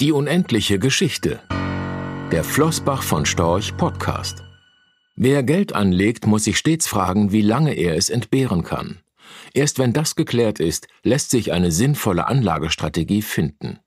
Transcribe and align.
Die 0.00 0.12
unendliche 0.12 0.78
Geschichte. 0.78 1.40
Der 2.32 2.42
Flossbach 2.42 3.02
von 3.02 3.26
Storch 3.26 3.76
Podcast. 3.76 4.42
Wer 5.14 5.42
Geld 5.42 5.74
anlegt, 5.74 6.26
muss 6.26 6.44
sich 6.44 6.56
stets 6.56 6.86
fragen, 6.86 7.32
wie 7.32 7.42
lange 7.42 7.74
er 7.74 7.96
es 7.96 8.08
entbehren 8.08 8.64
kann. 8.64 9.00
Erst 9.52 9.78
wenn 9.78 9.92
das 9.92 10.16
geklärt 10.16 10.58
ist, 10.58 10.88
lässt 11.02 11.28
sich 11.28 11.52
eine 11.52 11.70
sinnvolle 11.70 12.28
Anlagestrategie 12.28 13.20
finden. 13.20 13.78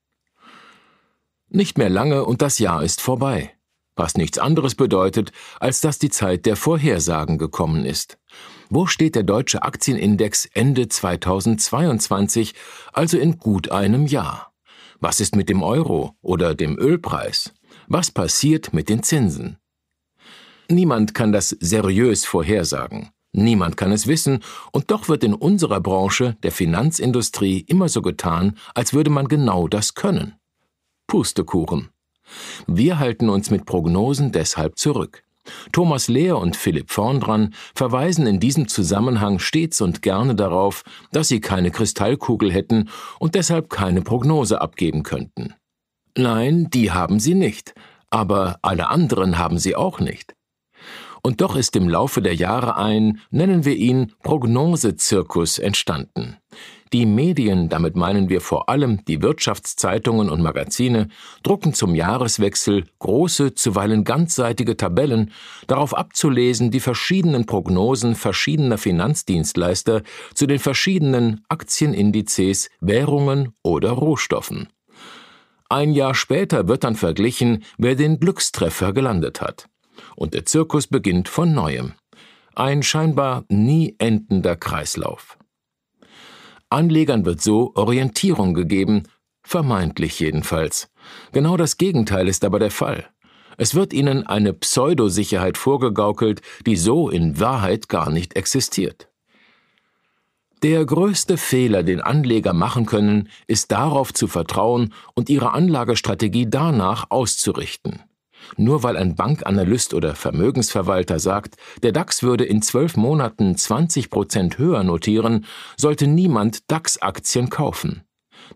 Nicht 1.50 1.80
mehr 1.80 1.90
lange 1.90 2.26
und 2.26 2.44
das 2.44 2.60
Jahr 2.60 2.84
ist 2.84 3.02
vorbei. 3.02 3.52
Was 3.96 4.16
nichts 4.16 4.38
anderes 4.38 4.76
bedeutet, 4.76 5.32
als 5.60 5.82
dass 5.82 5.98
die 5.98 6.12
Zeit 6.12 6.46
der 6.46 6.58
Vorhersagen 6.58 7.40
gekommen 7.40 7.86
ist. 7.86 8.20
Wo 8.70 8.86
steht 8.86 9.16
der 9.16 9.24
deutsche 9.24 9.64
Aktienindex 9.64 10.46
Ende 10.54 10.88
2022, 10.88 12.54
also 12.92 13.18
in 13.18 13.40
gut 13.40 13.72
einem 13.72 14.06
Jahr? 14.06 14.53
Was 15.06 15.20
ist 15.20 15.36
mit 15.36 15.50
dem 15.50 15.64
Euro 15.64 16.16
oder 16.22 16.56
dem 16.56 16.80
Ölpreis? 16.80 17.54
Was 17.88 18.10
passiert 18.10 18.72
mit 18.72 18.88
den 18.88 19.04
Zinsen? 19.04 19.58
Niemand 20.70 21.14
kann 21.14 21.34
das 21.34 21.50
seriös 21.50 22.24
vorhersagen. 22.24 23.10
Niemand 23.34 23.76
kann 23.76 23.92
es 23.92 24.08
wissen, 24.08 24.40
und 24.72 24.92
doch 24.92 25.10
wird 25.10 25.26
in 25.26 25.34
unserer 25.34 25.82
Branche, 25.82 26.38
der 26.44 26.54
Finanzindustrie, 26.54 27.66
immer 27.68 27.90
so 27.90 28.02
getan, 28.02 28.58
als 28.76 28.94
würde 28.94 29.10
man 29.10 29.28
genau 29.28 29.68
das 29.68 29.94
können. 29.94 30.36
Pustekuchen. 31.08 31.90
Wir 32.66 32.98
halten 32.98 33.28
uns 33.28 33.52
mit 33.52 33.66
Prognosen 33.66 34.32
deshalb 34.32 34.78
zurück. 34.78 35.26
Thomas 35.72 36.08
Lehr 36.08 36.38
und 36.38 36.56
Philipp 36.56 36.92
Vorndran 36.92 37.54
verweisen 37.76 38.28
in 38.28 38.40
diesem 38.40 38.68
Zusammenhang 38.68 39.40
stets 39.40 39.82
und 39.82 40.02
gerne 40.02 40.36
darauf, 40.36 40.84
dass 41.12 41.28
sie 41.28 41.42
keine 41.42 41.72
Kristallkugel 41.72 42.52
hätten 42.52 42.90
und 43.20 43.36
deshalb 43.36 43.70
keine 43.70 44.02
Prognose 44.02 44.62
abgeben 44.62 45.04
könnten. 45.04 45.54
Nein, 46.18 46.70
die 46.72 46.92
haben 46.92 47.20
sie 47.20 47.34
nicht, 47.34 47.74
aber 48.10 48.60
alle 48.62 48.90
anderen 48.90 49.38
haben 49.38 49.58
sie 49.58 49.76
auch 49.76 50.00
nicht. 50.00 50.36
Und 51.24 51.40
doch 51.40 51.56
ist 51.56 51.76
im 51.76 51.88
Laufe 51.88 52.22
der 52.22 52.36
Jahre 52.36 52.76
ein, 52.76 53.22
nennen 53.32 53.64
wir 53.64 53.76
ihn, 53.76 54.12
Prognosezirkus 54.24 55.58
entstanden. 55.58 56.38
Die 56.94 57.08
Medien, 57.08 57.70
damit 57.70 57.96
meinen 57.96 58.30
wir 58.30 58.40
vor 58.40 58.70
allem 58.70 59.04
die 59.06 59.24
Wirtschaftszeitungen 59.24 60.30
und 60.30 60.44
Magazine, 60.44 61.08
drucken 61.42 61.74
zum 61.74 61.96
Jahreswechsel 61.96 62.84
große, 63.00 63.56
zuweilen 63.56 64.04
ganzseitige 64.04 64.78
Tabellen, 64.78 65.32
darauf 65.66 65.98
abzulesen 65.98 66.70
die 66.70 66.80
verschiedenen 66.80 67.48
Prognosen 67.48 68.14
verschiedener 68.14 68.78
Finanzdienstleister 68.78 70.04
zu 70.36 70.46
den 70.46 70.60
verschiedenen 70.60 71.44
Aktienindizes, 71.50 72.70
Währungen 72.80 73.54
oder 73.64 73.90
Rohstoffen. 73.90 74.68
Ein 75.70 75.94
Jahr 75.94 76.14
später 76.14 76.68
wird 76.68 76.84
dann 76.84 76.96
verglichen, 76.96 77.64
wer 77.80 77.96
den 77.96 78.20
Glückstreffer 78.20 78.94
gelandet 78.94 79.42
hat. 79.42 79.68
Und 80.16 80.36
der 80.36 80.46
Zirkus 80.46 80.86
beginnt 80.86 81.28
von 81.28 81.56
neuem. 81.56 81.94
Ein 82.54 82.84
scheinbar 82.84 83.46
nie 83.50 83.96
endender 83.98 84.56
Kreislauf. 84.56 85.40
Anlegern 86.74 87.26
wird 87.26 87.42
so 87.42 87.72
Orientierung 87.76 88.54
gegeben, 88.54 89.04
vermeintlich 89.44 90.20
jedenfalls. 90.20 90.90
Genau 91.32 91.58
das 91.58 91.78
Gegenteil 91.78 92.28
ist 92.28 92.44
aber 92.44 92.60
der 92.60 92.72
Fall. 92.72 93.08
Es 93.58 93.76
wird 93.76 93.94
ihnen 93.94 94.26
eine 94.26 94.54
Pseudosicherheit 94.54 95.58
vorgegaukelt, 95.58 96.42
die 96.66 96.76
so 96.76 97.10
in 97.10 97.40
Wahrheit 97.40 97.88
gar 97.88 98.10
nicht 98.10 98.36
existiert. 98.36 99.10
Der 100.64 100.86
größte 100.86 101.38
Fehler, 101.38 101.84
den 101.84 102.02
Anleger 102.02 102.54
machen 102.54 102.86
können, 102.86 103.30
ist 103.48 103.72
darauf 103.72 104.14
zu 104.14 104.28
vertrauen 104.28 104.94
und 105.14 105.30
ihre 105.30 105.52
Anlagestrategie 105.52 106.50
danach 106.50 107.12
auszurichten. 107.12 108.02
Nur 108.58 108.84
weil 108.84 108.98
ein 108.98 109.16
Bankanalyst 109.16 109.94
oder 109.94 110.16
Vermögensverwalter 110.16 111.20
sagt, 111.20 111.56
der 111.82 111.92
DAX 111.92 112.24
würde 112.24 112.46
in 112.46 112.62
zwölf 112.62 112.98
Monaten 112.98 113.56
20 113.56 114.10
Prozent 114.10 114.58
höher 114.58 114.84
notieren, 114.84 115.46
sollte 115.78 116.08
niemand 116.08 116.72
DAX-Aktien 116.72 117.50
kaufen. 117.50 118.04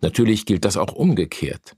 Natürlich 0.01 0.45
gilt 0.45 0.65
das 0.65 0.77
auch 0.77 0.93
umgekehrt. 0.93 1.75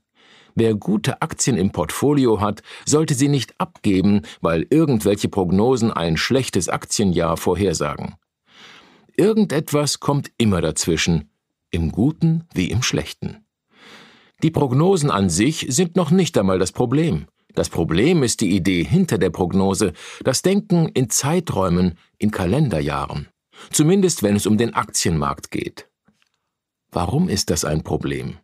Wer 0.54 0.74
gute 0.74 1.22
Aktien 1.22 1.56
im 1.56 1.70
Portfolio 1.70 2.40
hat, 2.40 2.62
sollte 2.84 3.14
sie 3.14 3.28
nicht 3.28 3.54
abgeben, 3.58 4.22
weil 4.40 4.66
irgendwelche 4.68 5.28
Prognosen 5.28 5.90
ein 5.90 6.16
schlechtes 6.16 6.68
Aktienjahr 6.68 7.36
vorhersagen. 7.36 8.16
Irgendetwas 9.16 10.00
kommt 10.00 10.30
immer 10.38 10.60
dazwischen, 10.60 11.30
im 11.70 11.92
Guten 11.92 12.44
wie 12.52 12.70
im 12.70 12.82
Schlechten. 12.82 13.44
Die 14.42 14.50
Prognosen 14.50 15.10
an 15.10 15.28
sich 15.28 15.66
sind 15.68 15.96
noch 15.96 16.10
nicht 16.10 16.36
einmal 16.38 16.58
das 16.58 16.72
Problem. 16.72 17.26
Das 17.54 17.68
Problem 17.68 18.22
ist 18.22 18.40
die 18.40 18.54
Idee 18.54 18.84
hinter 18.84 19.18
der 19.18 19.30
Prognose, 19.30 19.92
das 20.24 20.42
Denken 20.42 20.88
in 20.88 21.10
Zeiträumen, 21.10 21.98
in 22.18 22.30
Kalenderjahren. 22.30 23.28
Zumindest 23.70 24.22
wenn 24.22 24.36
es 24.36 24.46
um 24.46 24.56
den 24.56 24.74
Aktienmarkt 24.74 25.50
geht. 25.50 25.88
Warum 26.90 27.28
ist 27.28 27.50
das 27.50 27.64
ein 27.64 27.82
Problem? 27.82 28.38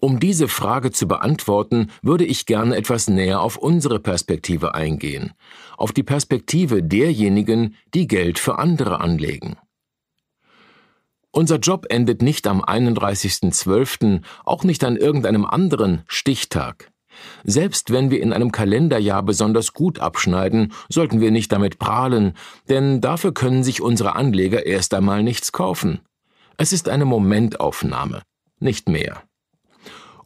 Um 0.00 0.20
diese 0.20 0.48
Frage 0.48 0.90
zu 0.90 1.08
beantworten, 1.08 1.90
würde 2.02 2.26
ich 2.26 2.44
gerne 2.44 2.76
etwas 2.76 3.08
näher 3.08 3.40
auf 3.40 3.56
unsere 3.56 4.00
Perspektive 4.00 4.74
eingehen, 4.74 5.32
auf 5.78 5.92
die 5.92 6.02
Perspektive 6.02 6.82
derjenigen, 6.82 7.74
die 7.94 8.06
Geld 8.06 8.38
für 8.38 8.58
andere 8.58 9.00
anlegen. 9.00 9.56
Unser 11.30 11.56
Job 11.56 11.86
endet 11.88 12.22
nicht 12.22 12.46
am 12.46 12.62
31.12., 12.62 14.20
auch 14.44 14.62
nicht 14.62 14.84
an 14.84 14.96
irgendeinem 14.96 15.44
anderen 15.44 16.02
Stichtag. 16.06 16.92
Selbst 17.44 17.92
wenn 17.92 18.10
wir 18.10 18.20
in 18.20 18.32
einem 18.32 18.52
Kalenderjahr 18.52 19.22
besonders 19.22 19.72
gut 19.72 19.98
abschneiden, 19.98 20.72
sollten 20.88 21.20
wir 21.20 21.30
nicht 21.30 21.52
damit 21.52 21.78
prahlen, 21.78 22.34
denn 22.68 23.00
dafür 23.00 23.32
können 23.32 23.64
sich 23.64 23.80
unsere 23.80 24.14
Anleger 24.14 24.66
erst 24.66 24.94
einmal 24.94 25.22
nichts 25.22 25.52
kaufen. 25.52 26.00
Es 26.56 26.72
ist 26.72 26.88
eine 26.88 27.04
Momentaufnahme, 27.04 28.22
nicht 28.60 28.88
mehr. 28.88 29.22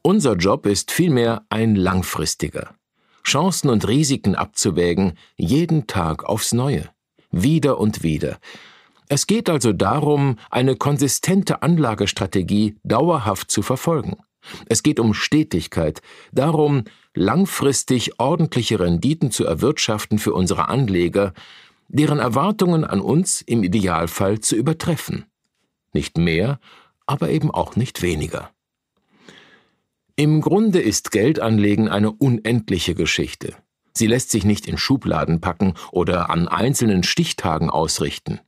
Unser 0.02 0.36
Job 0.36 0.66
ist 0.66 0.90
vielmehr 0.90 1.44
ein 1.48 1.74
langfristiger. 1.74 2.74
Chancen 3.24 3.68
und 3.68 3.86
Risiken 3.86 4.34
abzuwägen, 4.34 5.14
jeden 5.36 5.86
Tag 5.86 6.24
aufs 6.24 6.52
Neue, 6.52 6.88
wieder 7.30 7.78
und 7.78 8.02
wieder. 8.02 8.38
Es 9.08 9.26
geht 9.26 9.48
also 9.48 9.72
darum, 9.72 10.36
eine 10.50 10.76
konsistente 10.76 11.62
Anlagestrategie 11.62 12.76
dauerhaft 12.84 13.50
zu 13.50 13.62
verfolgen. 13.62 14.16
Es 14.68 14.82
geht 14.82 15.00
um 15.00 15.14
Stetigkeit, 15.14 16.00
darum, 16.32 16.84
langfristig 17.14 18.18
ordentliche 18.18 18.80
Renditen 18.80 19.30
zu 19.30 19.44
erwirtschaften 19.44 20.18
für 20.18 20.32
unsere 20.32 20.68
Anleger, 20.68 21.32
deren 21.88 22.18
Erwartungen 22.18 22.84
an 22.84 23.00
uns 23.00 23.40
im 23.42 23.62
Idealfall 23.62 24.40
zu 24.40 24.56
übertreffen. 24.56 25.24
Nicht 25.92 26.18
mehr, 26.18 26.60
aber 27.06 27.30
eben 27.30 27.50
auch 27.50 27.76
nicht 27.76 28.02
weniger. 28.02 28.50
Im 30.16 30.40
Grunde 30.40 30.80
ist 30.80 31.10
Geldanlegen 31.12 31.88
eine 31.88 32.10
unendliche 32.10 32.94
Geschichte. 32.94 33.54
Sie 33.94 34.06
lässt 34.06 34.30
sich 34.30 34.44
nicht 34.44 34.66
in 34.66 34.76
Schubladen 34.76 35.40
packen 35.40 35.74
oder 35.92 36.30
an 36.30 36.48
einzelnen 36.48 37.02
Stichtagen 37.02 37.70
ausrichten. 37.70 38.40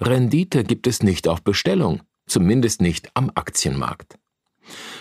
Rendite 0.00 0.64
gibt 0.64 0.86
es 0.86 1.02
nicht 1.02 1.28
auf 1.28 1.42
Bestellung, 1.42 2.02
zumindest 2.26 2.80
nicht 2.80 3.10
am 3.14 3.30
Aktienmarkt. 3.34 4.18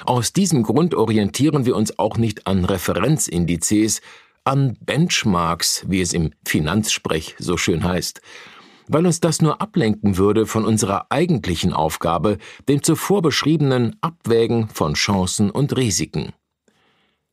Aus 0.05 0.33
diesem 0.33 0.63
Grund 0.63 0.95
orientieren 0.95 1.65
wir 1.65 1.75
uns 1.75 1.97
auch 1.99 2.17
nicht 2.17 2.47
an 2.47 2.65
Referenzindizes, 2.65 4.01
an 4.43 4.77
Benchmarks, 4.81 5.85
wie 5.87 6.01
es 6.01 6.13
im 6.13 6.31
Finanzsprech 6.45 7.35
so 7.39 7.57
schön 7.57 7.83
heißt, 7.83 8.21
weil 8.87 9.05
uns 9.05 9.19
das 9.19 9.41
nur 9.41 9.61
ablenken 9.61 10.17
würde 10.17 10.45
von 10.45 10.65
unserer 10.65 11.07
eigentlichen 11.11 11.73
Aufgabe, 11.73 12.37
dem 12.67 12.81
zuvor 12.81 13.21
beschriebenen 13.21 13.95
Abwägen 14.01 14.67
von 14.69 14.95
Chancen 14.95 15.51
und 15.51 15.77
Risiken. 15.77 16.33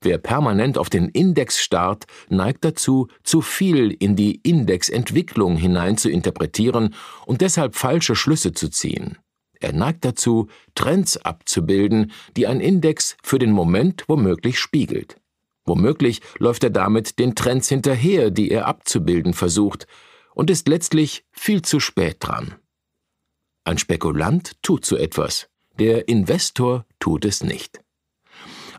Wer 0.02 0.19
permanent 0.19 0.76
auf 0.76 0.90
den 0.90 1.08
Index 1.08 1.61
starrt, 1.61 2.05
neigt 2.29 2.64
dazu, 2.64 3.08
zu 3.25 3.40
viel 3.40 3.90
in 3.90 4.14
die 4.14 4.40
Indexentwicklung 4.43 5.56
hinein 5.56 5.96
zu 5.96 6.11
interpretieren 6.11 6.94
und 7.25 7.40
deshalb 7.40 7.75
falsche 7.75 8.14
Schlüsse 8.14 8.52
zu 8.52 8.69
ziehen. 8.69 9.17
Er 9.61 9.73
neigt 9.73 10.05
dazu, 10.05 10.49
Trends 10.75 11.17
abzubilden, 11.17 12.12
die 12.37 12.47
ein 12.47 12.61
Index 12.61 13.17
für 13.23 13.38
den 13.38 13.53
Moment 13.53 14.05
womöglich 14.08 14.58
spiegelt. 14.58 15.17
Womöglich 15.64 16.20
läuft 16.38 16.64
er 16.64 16.70
damit 16.70 17.19
den 17.19 17.35
Trends 17.35 17.69
hinterher, 17.69 18.31
die 18.31 18.50
er 18.50 18.67
abzubilden 18.67 19.35
versucht, 19.35 19.87
und 20.35 20.50
ist 20.50 20.69
letztlich 20.69 21.25
viel 21.32 21.62
zu 21.62 21.81
spät 21.81 22.19
dran. 22.20 22.55
Ein 23.64 23.79
Spekulant 23.79 24.62
tut 24.62 24.85
so 24.85 24.97
etwas, 24.97 25.49
der 25.79 26.09
Investor 26.09 26.87
tut 27.00 27.25
es 27.25 27.43
nicht. 27.43 27.81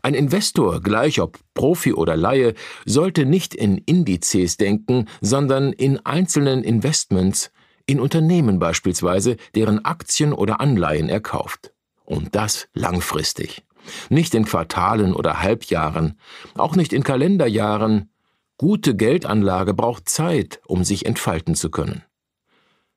Ein 0.01 0.13
Investor, 0.13 0.79
gleich 0.81 1.19
ob 1.19 1.39
Profi 1.53 1.91
oder 1.91 2.15
Laie, 2.15 2.53
sollte 2.85 3.25
nicht 3.25 3.53
in 3.53 3.77
Indizes 3.79 4.55
denken, 4.55 5.07
sondern 5.19 5.73
in 5.73 6.05
einzelnen 6.05 6.63
Investments, 6.63 7.51
in 7.87 7.99
Unternehmen 7.99 8.59
beispielsweise, 8.59 9.37
deren 9.55 9.83
Aktien 9.83 10.33
oder 10.33 10.59
Anleihen 10.59 11.09
er 11.09 11.21
kauft. 11.21 11.73
Und 12.05 12.35
das 12.35 12.67
langfristig. 12.73 13.63
Nicht 14.09 14.35
in 14.35 14.45
Quartalen 14.45 15.13
oder 15.13 15.41
Halbjahren, 15.41 16.19
auch 16.55 16.75
nicht 16.75 16.93
in 16.93 17.03
Kalenderjahren. 17.03 18.11
Gute 18.57 18.95
Geldanlage 18.95 19.73
braucht 19.73 20.09
Zeit, 20.09 20.59
um 20.65 20.83
sich 20.83 21.05
entfalten 21.05 21.55
zu 21.55 21.71
können. 21.71 22.03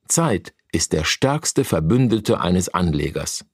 Zeit 0.08 0.52
ist 0.72 0.92
der 0.92 1.04
stärkste 1.04 1.64
Verbündete 1.64 2.40
eines 2.40 2.68
Anlegers. 2.68 3.44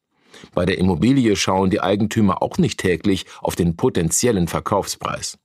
Bei 0.54 0.66
der 0.66 0.78
Immobilie 0.78 1.36
schauen 1.36 1.70
die 1.70 1.80
Eigentümer 1.80 2.42
auch 2.42 2.58
nicht 2.58 2.80
täglich 2.80 3.26
auf 3.40 3.56
den 3.56 3.76
potenziellen 3.76 4.48
Verkaufspreis. 4.48 5.38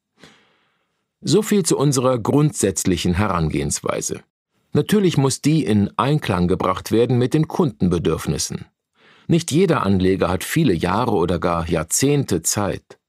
So 1.21 1.41
viel 1.41 1.63
zu 1.63 1.77
unserer 1.77 2.17
grundsätzlichen 2.17 3.13
Herangehensweise. 3.13 4.21
Natürlich 4.73 5.17
muss 5.17 5.41
die 5.41 5.65
in 5.65 5.89
Einklang 5.97 6.47
gebracht 6.47 6.91
werden 6.91 7.17
mit 7.17 7.33
den 7.33 7.47
Kundenbedürfnissen. 7.47 8.65
Nicht 9.27 9.51
jeder 9.51 9.83
Anleger 9.83 10.29
hat 10.29 10.43
viele 10.43 10.73
Jahre 10.73 11.11
oder 11.11 11.39
gar 11.39 11.69
Jahrzehnte 11.69 12.41
Zeit. 12.41 12.99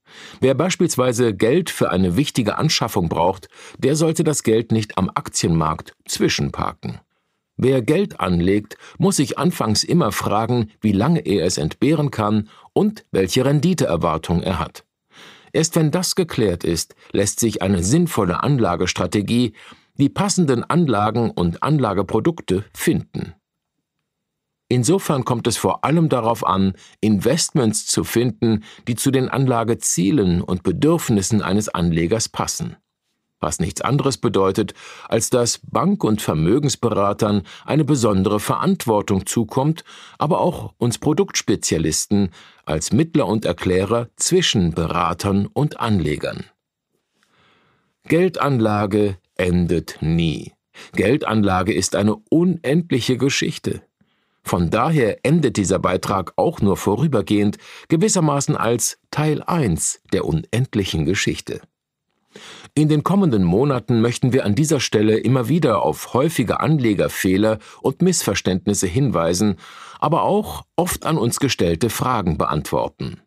Wer 0.41 0.55
beispielsweise 0.55 1.35
Geld 1.35 1.71
für 1.71 1.91
eine 1.91 2.17
wichtige 2.17 2.59
Anschaffung 2.59 3.09
braucht, 3.09 3.49
der 3.79 3.97
sollte 3.97 4.25
das 4.25 4.43
Geld 4.43 4.73
nicht 4.73 4.99
am 4.99 5.09
Aktienmarkt 5.09 5.95
zwischenparken. 6.05 7.01
Wer 7.57 7.83
Geld 7.83 8.21
anlegt, 8.21 8.77
muss 8.99 9.17
sich 9.17 9.39
anfangs 9.39 9.85
immer 9.85 10.11
fragen, 10.11 10.71
wie 10.81 10.93
lange 10.93 11.21
er 11.21 11.47
es 11.47 11.59
entbehren 11.59 12.11
kann 12.11 12.49
und 12.73 13.05
welche 13.11 13.45
Renditeerwartung 13.45 14.43
er 14.43 14.59
hat. 14.59 14.85
Erst 15.53 15.77
wenn 15.77 15.91
das 15.91 16.15
geklärt 16.15 16.65
ist, 16.65 16.95
lässt 17.13 17.39
sich 17.39 17.61
eine 17.61 17.83
sinnvolle 17.83 18.43
Anlagestrategie, 18.43 19.53
die 19.99 20.09
passenden 20.09 20.65
Anlagen 20.65 21.31
und 21.31 21.63
Anlageprodukte 21.63 22.65
finden. 22.75 23.35
Insofern 24.69 25.25
kommt 25.25 25.47
es 25.47 25.59
vor 25.59 25.85
allem 25.85 26.09
darauf 26.09 26.47
an, 26.47 26.73
Investments 27.01 27.87
zu 27.87 28.05
finden, 28.05 28.65
die 28.89 28.95
zu 28.95 29.11
den 29.11 29.29
Anlagezielen 29.29 30.41
und 30.41 30.63
Bedürfnissen 30.63 31.43
eines 31.43 31.69
Anlegers 31.69 32.29
passen 32.29 32.77
was 33.43 33.59
nichts 33.59 33.81
anderes 33.83 34.17
bedeutet, 34.17 34.73
als 35.09 35.29
dass 35.29 35.59
Bank- 35.59 36.05
und 36.05 36.23
Vermögensberatern 36.23 37.43
eine 37.67 37.85
besondere 37.85 38.41
Verantwortung 38.41 39.27
zukommt, 39.27 39.85
aber 40.19 40.41
auch 40.41 40.73
uns 40.79 40.99
Produktspezialisten 40.99 42.31
als 42.65 42.93
Mittler 42.93 43.27
und 43.27 43.45
Erklärer 43.45 44.09
zwischen 44.17 44.73
Beratern 44.73 45.47
und 45.47 45.81
Anlegern. 45.81 46.45
Geldanlage 48.05 49.19
endet 49.37 49.99
nie. 50.01 50.53
Geldanlage 50.95 51.73
ist 51.73 51.97
eine 51.97 52.17
unendliche 52.31 53.17
Geschichte. 53.17 53.83
Von 54.43 54.71
daher 54.71 55.25
endet 55.25 55.57
dieser 55.57 55.79
Beitrag 55.79 56.33
auch 56.37 56.61
nur 56.61 56.77
vorübergehend, 56.77 57.59
gewissermaßen 57.89 58.57
als 58.57 58.99
Teil 59.11 59.43
1 59.43 60.01
der 60.13 60.25
unendlichen 60.25 61.05
Geschichte. 61.05 61.61
In 62.75 62.89
den 62.89 63.05
kommenden 63.05 63.45
Monaten 63.45 64.01
möchten 64.01 64.33
wir 64.33 64.45
an 64.47 64.55
dieser 64.55 64.81
Stelle 64.81 65.19
immer 65.19 65.49
wieder 65.49 65.83
auf 65.83 66.15
häufige 66.15 66.61
Anlegerfehler 66.61 67.59
und 67.83 68.01
Missverständnisse 68.01 68.87
hinweisen, 68.87 69.57
aber 70.01 70.23
auch 70.23 70.63
oft 70.77 71.05
an 71.05 71.19
uns 71.19 71.39
gestellte 71.39 71.91
Fragen 71.91 72.39
beantworten. 72.39 73.21